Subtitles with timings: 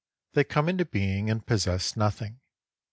[0.33, 2.39] They come into being and possess nothing.